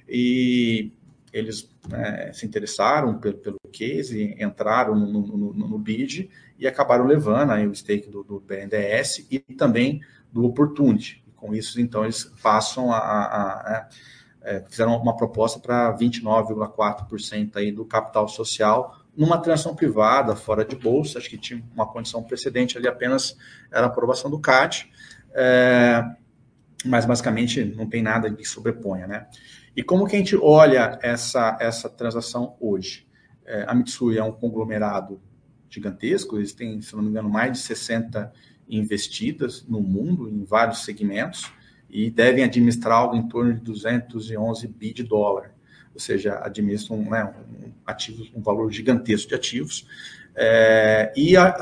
[0.07, 0.91] E
[1.33, 7.51] eles né, se interessaram pelo, pelo case, entraram no, no, no, bid e acabaram levando
[7.51, 11.23] aí o stake do, do BNDES e também do Opportunity.
[11.35, 13.89] Com isso, então, eles passam a, a, a, a
[14.49, 20.75] é, fizeram uma proposta para 29,4% aí do capital social numa transação privada, fora de
[20.75, 23.37] bolsa, acho que tinha uma condição precedente ali apenas
[23.71, 24.91] era a aprovação do CAT,
[25.33, 26.03] é,
[26.83, 29.27] mas basicamente não tem nada que sobreponha, né?
[29.75, 33.07] E como que a gente olha essa, essa transação hoje?
[33.45, 35.21] É, a Mitsui é um conglomerado
[35.69, 38.33] gigantesco, eles têm, se não me engano, mais de 60
[38.67, 41.51] investidas no mundo, em vários segmentos,
[41.89, 45.53] e devem administrar algo em torno de 211 bi de dólar
[45.93, 49.85] ou seja, administram né, um, ativos, um valor gigantesco de ativos.
[50.33, 51.57] É, e a,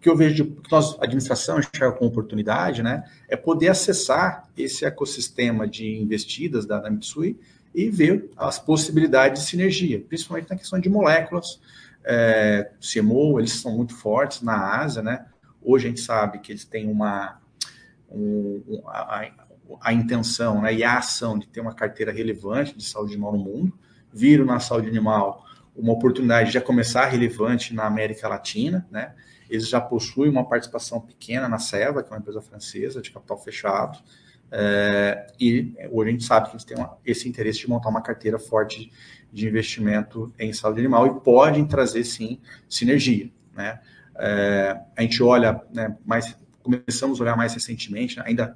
[0.00, 4.84] que eu vejo que nós, a administração enxerga com oportunidade, né, é poder acessar esse
[4.84, 7.38] ecossistema de investidas da, da Mitsui
[7.72, 11.60] e ver as possibilidades de sinergia, principalmente na questão de moléculas.
[12.04, 15.26] É, CMO, eles são muito fortes na Ásia, né?
[15.62, 17.40] Hoje a gente sabe que eles têm uma,
[18.10, 19.24] um, a,
[19.80, 23.38] a intenção né, e a ação de ter uma carteira relevante de saúde animal no
[23.38, 23.78] mundo,
[24.12, 29.14] viram na saúde animal uma oportunidade de já começar relevante na América Latina, né?
[29.48, 33.38] Eles já possuem uma participação pequena na Seva, que é uma empresa francesa de capital
[33.38, 33.98] fechado,
[34.54, 38.02] é, e hoje a gente sabe que eles têm uma, esse interesse de montar uma
[38.02, 38.92] carteira forte
[39.32, 43.80] de investimento em saúde animal e podem trazer sim sinergia, né?
[44.14, 48.54] É, a gente olha, né, mais, começamos a olhar mais recentemente, né, ainda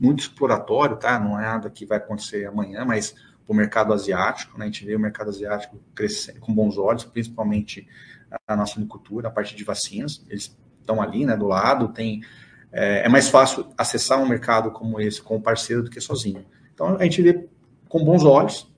[0.00, 1.18] muito exploratório, tá?
[1.18, 3.14] Não é nada que vai acontecer amanhã, mas
[3.46, 4.64] o mercado asiático, né?
[4.64, 7.86] A gente vê o mercado asiático crescendo com bons olhos, principalmente
[8.46, 12.22] a nossa agricultura, a parte de vacinas, eles estão ali, né, do lado, tem
[12.72, 16.44] é, é, mais fácil acessar um mercado como esse com um parceiro do que sozinho.
[16.74, 17.46] Então a gente vê
[17.88, 18.72] com bons olhos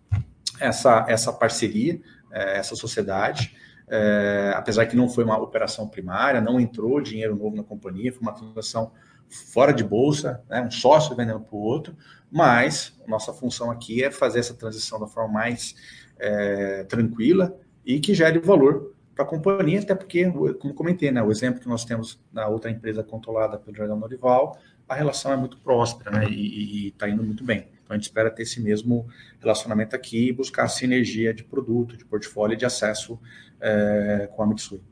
[0.61, 2.01] essa essa parceria,
[2.33, 3.57] é, essa sociedade,
[3.89, 8.23] é, apesar que não foi uma operação primária, não entrou dinheiro novo na companhia, foi
[8.23, 8.93] uma transação
[9.35, 11.97] fora de bolsa, né, um sócio vendendo para o outro,
[12.31, 15.75] mas nossa função aqui é fazer essa transição da forma mais
[16.19, 20.25] é, tranquila e que gere valor para a companhia, até porque,
[20.59, 24.59] como comentei, né, o exemplo que nós temos na outra empresa controlada pelo Jardel Norival,
[24.89, 27.69] a relação é muito próspera né, e está indo muito bem.
[27.85, 29.07] Então a gente espera ter esse mesmo
[29.41, 33.19] relacionamento aqui e buscar sinergia de produto, de portfólio e de acesso
[33.61, 34.83] é, com a Mitsui.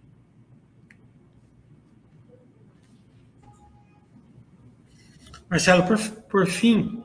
[5.53, 5.99] Marcelo, por,
[6.31, 7.05] por fim,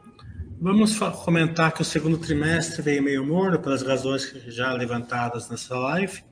[0.57, 6.23] vamos comentar que o segundo trimestre veio meio morno, pelas razões já levantadas nessa live,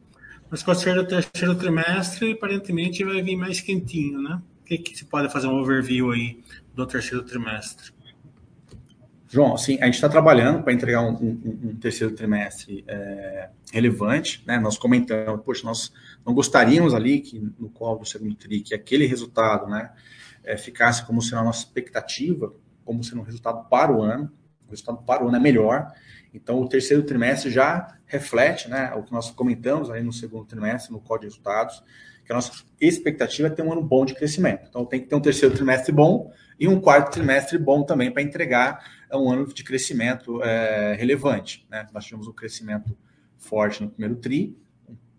[0.50, 4.42] mas com o terceiro trimestre, aparentemente vai vir mais quentinho, né?
[4.62, 6.42] O que, que se pode fazer um overview aí
[6.74, 7.92] do terceiro trimestre?
[9.28, 14.42] João, assim, a gente está trabalhando para entregar um, um, um, terceiro trimestre é, relevante,
[14.48, 14.58] né?
[14.58, 15.92] Nós comentamos, poxa, nós
[16.26, 19.92] não gostaríamos ali que no qual do segundo tri, que aquele resultado, né?
[20.46, 22.54] É, ficasse como sendo a nossa expectativa,
[22.84, 24.32] como sendo um resultado para o ano.
[24.68, 25.92] O resultado para o ano é melhor.
[26.34, 30.92] Então, o terceiro trimestre já reflete né, o que nós comentamos aí no segundo trimestre,
[30.92, 31.84] no código de resultados,
[32.26, 34.68] que a nossa expectativa é ter um ano bom de crescimento.
[34.70, 38.22] Então, tem que ter um terceiro trimestre bom e um quarto trimestre bom também para
[38.22, 41.66] entregar um ano de crescimento é, relevante.
[41.70, 41.88] Né?
[41.94, 42.98] Nós tivemos um crescimento
[43.38, 44.58] forte no primeiro TRI,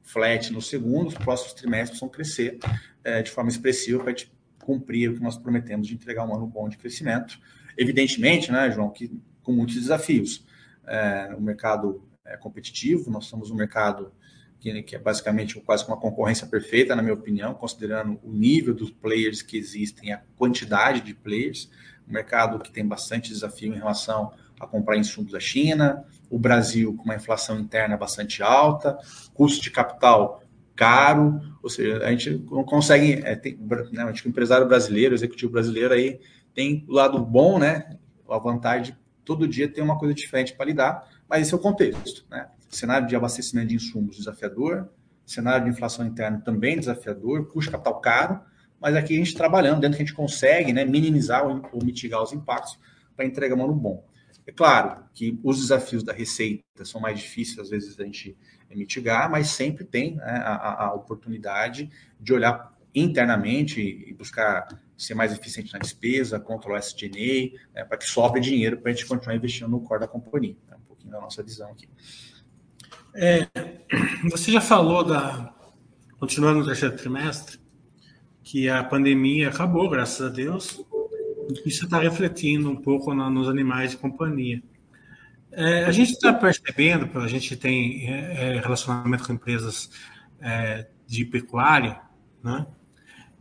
[0.02, 2.58] flat no segundo, os próximos trimestres vão crescer
[3.02, 6.34] é, de forma expressiva para a gente cumprir o que nós prometemos de entregar um
[6.34, 7.38] ano bom de crescimento.
[7.76, 9.10] Evidentemente, né, João, que
[9.46, 10.44] com muitos desafios.
[10.84, 14.12] É, o mercado é competitivo, nós somos um mercado
[14.58, 18.90] que, que, é basicamente quase uma concorrência perfeita, na minha opinião, considerando o nível dos
[18.90, 21.70] players que existem, a quantidade de players.
[22.08, 26.94] Um mercado que tem bastante desafio em relação a comprar insumos da China, o Brasil
[26.96, 28.98] com uma inflação interna bastante alta,
[29.34, 30.42] custo de capital
[30.76, 33.58] caro, ou seja, a gente não consegue, é, tem,
[33.92, 36.20] né, acho que o empresário brasileiro, o executivo brasileiro aí
[36.54, 37.96] tem o lado bom, né,
[38.28, 41.60] a vantagem de todo dia ter uma coisa diferente para lidar, mas esse é o
[41.60, 44.88] contexto, né, cenário de abastecimento de insumos desafiador,
[45.24, 48.40] cenário de inflação interna também desafiador, custo capital caro,
[48.80, 52.22] mas aqui a gente trabalhando dentro que a gente consegue, né, minimizar ou, ou mitigar
[52.22, 52.78] os impactos
[53.16, 54.04] para entregar um ano bom.
[54.46, 58.36] É claro que os desafios da receita são mais difíceis, às vezes, a gente
[58.70, 65.32] mitigar, mas sempre tem né, a, a, oportunidade de olhar internamente e buscar ser mais
[65.32, 69.36] eficiente na despesa, controlar esse SG&A, né, para que sobre dinheiro para a gente continuar
[69.36, 70.56] investindo no core da companhia.
[70.70, 71.88] É um pouquinho da nossa visão aqui.
[73.14, 73.46] É,
[74.30, 75.54] você já falou da,
[76.18, 77.58] continuando no terceiro trimestre,
[78.42, 80.80] que a pandemia acabou, graças a Deus,
[81.64, 84.62] isso está refletindo um pouco na, nos animais de companhia.
[85.52, 89.90] É, a gente está percebendo, a gente tem é, é, relacionamento com empresas
[90.40, 92.00] é, de pecuária,
[92.42, 92.66] né,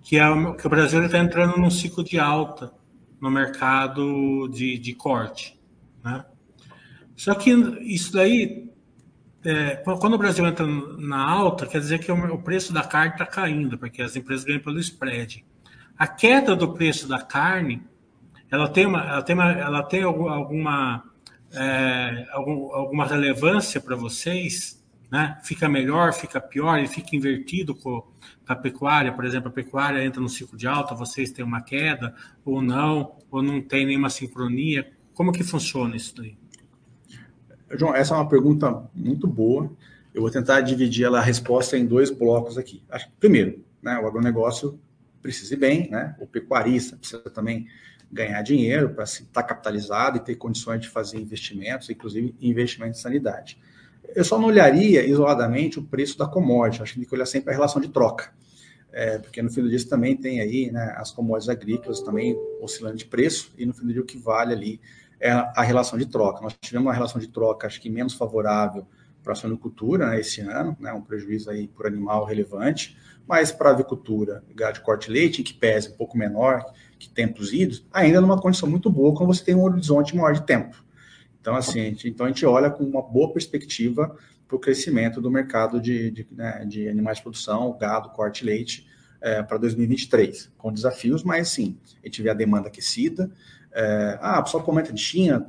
[0.01, 2.73] que, é, que o Brasil está entrando num ciclo de alta
[3.19, 5.59] no mercado de, de corte.
[6.03, 6.23] Né?
[7.15, 8.69] Só que isso daí,
[9.43, 13.13] é, quando o Brasil entra na alta, quer dizer que o, o preço da carne
[13.13, 15.43] está caindo, porque as empresas ganham pelo spread.
[15.97, 17.83] A queda do preço da carne
[18.55, 21.03] ela tem uma, ela tem uma, ela tem alguma
[21.53, 25.39] é, algum, alguma relevância para vocês, né?
[25.43, 28.03] Fica melhor, fica pior, ele fica invertido com,
[28.47, 32.13] a pecuária, por exemplo, a pecuária entra no ciclo de alta, vocês têm uma queda
[32.43, 34.91] ou não, ou não tem nenhuma sincronia.
[35.13, 36.37] Como que funciona isso daí?
[37.71, 39.71] João, essa é uma pergunta muito boa.
[40.13, 42.83] Eu vou tentar dividir a resposta em dois blocos aqui.
[43.19, 44.79] Primeiro, né, o agronegócio
[45.21, 46.15] precisa ir bem, né?
[46.19, 47.67] o pecuarista precisa também
[48.15, 53.01] ganhar dinheiro, para estar tá capitalizado e ter condições de fazer investimentos, inclusive investimento em
[53.01, 53.59] sanidade.
[54.15, 57.51] Eu só não olharia isoladamente o preço da commodity, acho que tem que olhar sempre
[57.51, 58.33] a relação de troca.
[58.93, 62.95] É, porque no fim do dia também tem aí né, as commodities agrícolas também oscilando
[62.95, 64.79] de preço, e no fim do dia o que vale ali
[65.19, 66.41] é a relação de troca.
[66.41, 68.87] Nós tivemos uma relação de troca, acho que menos favorável
[69.21, 72.97] para a suinocultura né, esse ano, né, um prejuízo aí por animal relevante,
[73.27, 76.63] mas para a avicultura, gado de corte leite, que pese um pouco menor,
[76.97, 80.43] que tempos idos, ainda numa condição muito boa quando você tem um horizonte maior de
[80.43, 80.83] tempo.
[81.39, 84.15] Então, assim, a gente, então a gente olha com uma boa perspectiva
[84.47, 88.87] para o crescimento do mercado de, de, né, de, animais de produção, gado, corte leite,
[89.21, 93.31] é, para 2023, com desafios, mas sim, a gente vê a demanda aquecida.
[93.73, 95.47] É, ah, o pessoal comenta de China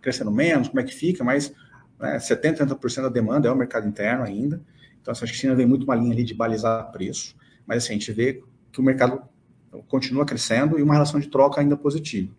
[0.00, 1.52] crescendo menos, como é que fica, mas
[1.98, 4.60] né, 70%, 80% da demanda é o mercado interno ainda.
[5.00, 7.84] Então, assim, acho que a China vem muito uma linha ali de balizar preço, mas
[7.84, 9.22] assim, a gente vê que o mercado
[9.84, 12.32] continua crescendo e uma relação de troca ainda positiva.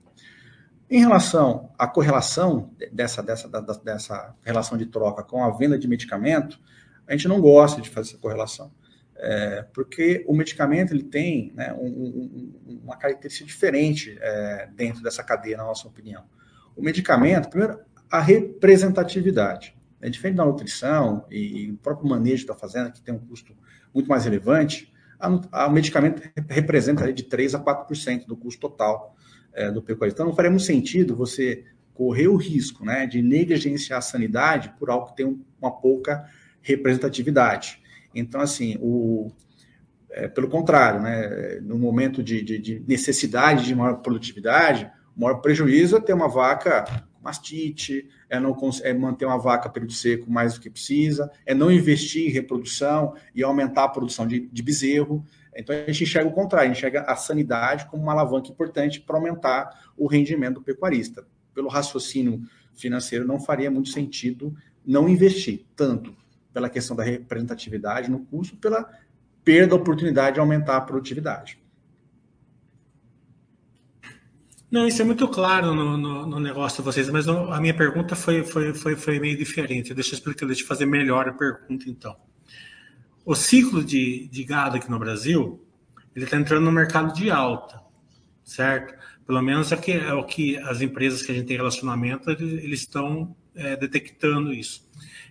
[0.90, 3.48] Em relação à correlação dessa, dessa,
[3.84, 6.60] dessa relação de troca com a venda de medicamento,
[7.08, 8.72] a gente não gosta de fazer essa correlação.
[9.22, 15.22] É, porque o medicamento ele tem né, um, um, uma característica diferente é, dentro dessa
[15.22, 16.24] cadeia, na nossa opinião.
[16.76, 19.78] O medicamento, primeiro, a representatividade.
[20.02, 23.54] É diferente da nutrição e, e o próprio manejo da fazenda, que tem um custo
[23.94, 24.92] muito mais relevante,
[25.22, 29.16] o medicamento representa de 3% a 4% do custo total
[29.54, 30.14] é, do pecuário.
[30.14, 34.90] Então, não faria muito sentido você correr o risco né, de negligenciar a sanidade por
[34.90, 36.26] algo que tem uma pouca
[36.62, 37.82] representatividade.
[38.16, 39.30] Então, assim, o,
[40.10, 45.42] é, pelo contrário, né, no momento de, de, de, necessidade de maior produtividade, o maior
[45.42, 46.86] prejuízo é ter uma vaca
[47.22, 51.72] mastite, é, não, é manter uma vaca período seco mais do que precisa, é não
[51.72, 55.26] investir em reprodução e aumentar a produção de, de bezerro.
[55.56, 59.02] Então a gente enxerga o contrário, a gente enxerga a sanidade como uma alavanca importante
[59.02, 61.28] para aumentar o rendimento do pecuarista.
[61.54, 62.42] Pelo raciocínio
[62.74, 64.56] financeiro, não faria muito sentido
[64.86, 66.16] não investir, tanto
[66.54, 68.90] pela questão da representatividade no custo, pela
[69.44, 71.60] perda da oportunidade de aumentar a produtividade.
[74.72, 78.16] Não, isso é muito claro no, no, no negócio de vocês, mas a minha pergunta
[78.16, 79.94] foi, foi, foi, foi meio diferente.
[79.96, 82.16] Deixa eu explicar, deixa eu fazer melhor a pergunta, então.
[83.26, 85.66] O ciclo de, de gado aqui no Brasil,
[86.16, 87.82] ele está entrando no mercado de alta,
[88.44, 88.94] certo?
[89.26, 92.64] Pelo menos é, que, é o que as empresas que a gente tem relacionamento, eles,
[92.64, 94.88] eles estão é, detectando isso.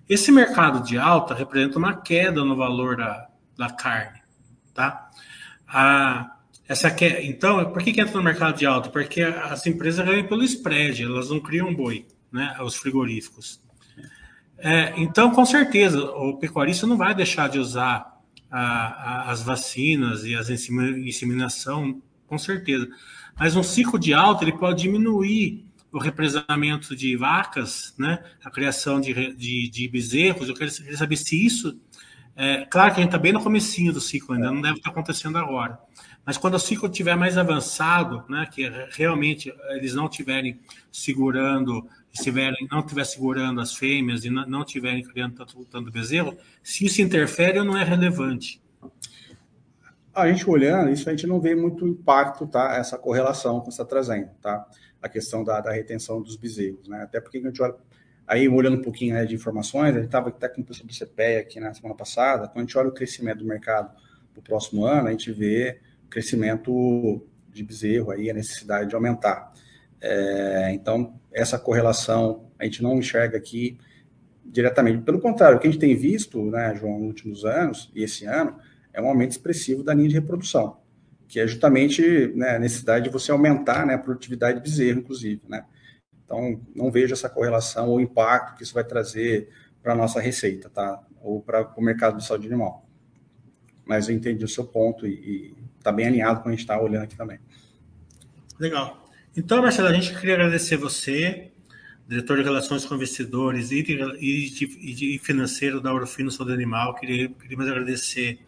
[0.08, 4.20] Esse mercado de alta representa uma queda no valor da, da carne,
[4.74, 5.10] tá?
[5.66, 6.37] A,
[6.68, 8.90] essa que, então, por que, que entra no mercado de alta?
[8.90, 12.54] Porque as empresas ganham pelo spread, elas não criam boi, né?
[12.60, 13.58] Os frigoríficos.
[14.58, 20.24] É, então, com certeza, o pecuarista não vai deixar de usar a, a, as vacinas
[20.24, 22.86] e as inseminação, com certeza.
[23.38, 28.22] Mas um ciclo de alta ele pode diminuir o represamento de vacas, né?
[28.44, 30.50] A criação de, de, de bezerros.
[30.50, 31.80] Eu quero saber se isso
[32.40, 34.90] é, claro que a gente está bem no comecinho do ciclo, ainda não deve estar
[34.90, 35.76] acontecendo agora.
[36.24, 40.60] Mas quando o ciclo estiver mais avançado, né, que realmente eles não estiverem
[40.92, 46.86] segurando, estiverem, não estiver segurando as fêmeas e não estiverem criando tanto, tanto bezerro, se
[46.86, 48.62] isso interfere ou não é relevante?
[50.14, 52.76] A gente olhando, isso a gente não vê muito impacto, tá?
[52.76, 54.64] Essa correlação que você está trazendo, tá?
[55.02, 57.02] A questão da, da retenção dos bezerros, né?
[57.02, 57.74] Até porque a gente olha
[58.28, 60.92] Aí, olhando um pouquinho né, de informações, a gente estava até com o pessoal do
[60.92, 63.90] CPE aqui na semana passada, quando a gente olha o crescimento do mercado
[64.34, 68.94] para o próximo ano, a gente vê o crescimento de bezerro, aí, a necessidade de
[68.94, 69.50] aumentar.
[69.98, 73.78] É, então, essa correlação a gente não enxerga aqui
[74.44, 75.02] diretamente.
[75.02, 78.26] Pelo contrário, o que a gente tem visto, né, João, nos últimos anos e esse
[78.26, 78.58] ano,
[78.92, 80.76] é um aumento expressivo da linha de reprodução,
[81.26, 85.40] que é justamente né, a necessidade de você aumentar né, a produtividade de bezerro, inclusive,
[85.48, 85.64] né?
[86.28, 89.48] Então, não vejo essa correlação ou impacto que isso vai trazer
[89.82, 91.02] para a nossa receita, tá?
[91.22, 92.86] Ou para o mercado de saúde animal.
[93.86, 97.04] Mas eu entendi o seu ponto e está bem alinhado com a gente está olhando
[97.04, 97.38] aqui também.
[98.60, 99.08] Legal.
[99.34, 101.50] Então, Marcelo, a gente queria agradecer você,
[102.06, 106.94] diretor de Relações com Investidores e, de, e, de, e financeiro da Orofino Saúde Animal.
[106.94, 108.38] Queria, queríamos agradecer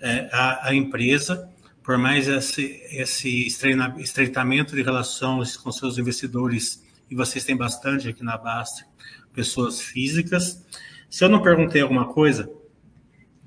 [0.00, 1.50] é, a, a, empresa
[1.82, 8.22] por mais esse, esse estreitamento de relações com seus investidores e vocês têm bastante aqui
[8.22, 8.84] na Basta,
[9.32, 10.64] pessoas físicas.
[11.08, 12.50] Se eu não perguntei alguma coisa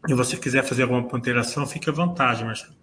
[0.07, 2.75] e você quiser fazer alguma ponderação, fique à vontade, Marcelo.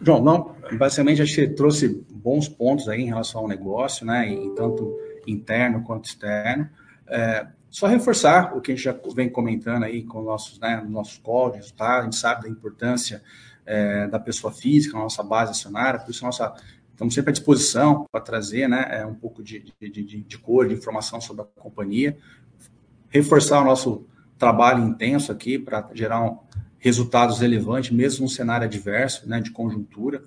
[0.00, 4.54] João, não, basicamente que você trouxe bons pontos aí em relação ao negócio, né, em
[4.54, 4.96] tanto
[5.26, 6.68] interno quanto externo.
[7.08, 11.18] É, só reforçar o que a gente já vem comentando aí com nossos, né, nossos
[11.18, 11.98] códigos, tá?
[11.98, 13.22] A gente sabe da importância
[13.66, 16.54] é, da pessoa física, a nossa base acionária, por isso a nossa
[16.98, 20.66] Estamos sempre à disposição para trazer né, é, um pouco de, de, de, de cor,
[20.66, 22.18] de informação sobre a companhia,
[23.08, 24.04] reforçar o nosso
[24.36, 26.38] trabalho intenso aqui para gerar um,
[26.76, 30.24] resultados relevantes, mesmo num cenário adverso, né, de conjuntura.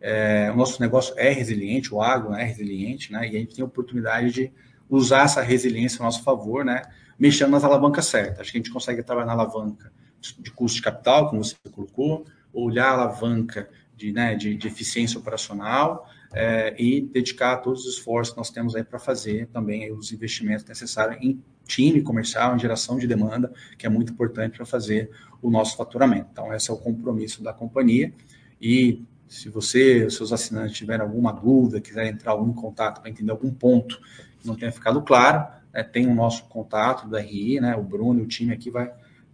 [0.00, 3.62] É, o nosso negócio é resiliente, o agro é resiliente, né, e a gente tem
[3.62, 4.50] a oportunidade de
[4.88, 6.80] usar essa resiliência a nosso favor, né,
[7.18, 8.40] mexendo nas alavancas certas.
[8.40, 9.92] Acho que a gente consegue trabalhar na alavanca
[10.38, 15.20] de custo de capital, como você colocou, olhar a alavanca de, né, de, de eficiência
[15.20, 20.12] operacional é, e dedicar todos os esforços que nós temos aí para fazer também os
[20.12, 25.10] investimentos necessários em time comercial, em geração de demanda, que é muito importante para fazer
[25.40, 26.28] o nosso faturamento.
[26.32, 28.12] Então, esse é o compromisso da companhia.
[28.60, 33.50] E se você, seus assinantes, tiverem alguma dúvida, quiserem entrar algum contato para entender algum
[33.50, 34.00] ponto
[34.38, 38.20] que não tenha ficado claro, né, tem o nosso contato do RI, né, o Bruno
[38.20, 38.92] e o time aqui vai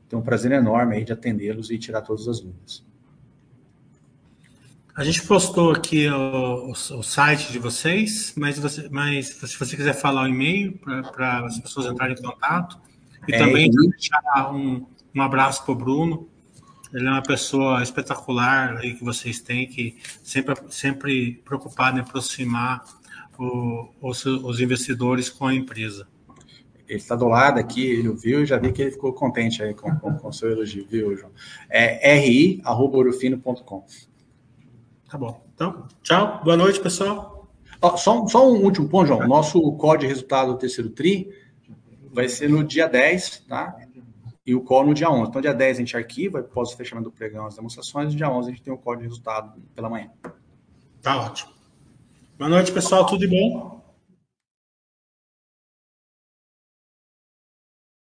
[0.09, 2.85] ter um prazer enorme aí de atendê-los e tirar todas as dúvidas.
[4.95, 9.77] A gente postou aqui o, o, o site de vocês, mas, você, mas se você
[9.77, 10.79] quiser falar o e-mail
[11.13, 12.79] para as pessoas entrarem em contato.
[13.29, 16.29] E é, também deixar um, um abraço para o Bruno.
[16.93, 22.83] Ele é uma pessoa espetacular aí que vocês têm, que sempre, sempre preocupado em aproximar
[23.39, 26.09] o, os, os investidores com a empresa.
[26.89, 29.89] Ele está do lado aqui, ele ouviu, já vi que ele ficou contente aí com
[30.27, 31.31] o seu elogio, viu, João?
[31.69, 33.87] É ri.orofino.com.
[35.11, 35.45] Tá bom.
[35.53, 36.41] Então, tchau.
[36.45, 37.49] Boa noite, pessoal.
[37.97, 39.27] só, só um último ponto, João.
[39.27, 41.29] Nosso código de resultado do terceiro TRI
[42.13, 43.77] vai ser no dia 10, tá?
[44.47, 45.31] E o call no dia 11.
[45.31, 48.31] Então, dia 10 a gente arquiva, após o fechamento do pregão, as demonstrações, e dia
[48.31, 50.11] 11 a gente tem o código de resultado pela manhã.
[51.03, 51.51] Tá ótimo.
[52.39, 53.05] Boa noite, pessoal.
[53.05, 53.80] Tudo de bom?